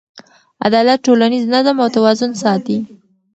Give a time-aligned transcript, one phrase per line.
[0.65, 2.77] عدالت ټولنیز نظم او توازن ساتي.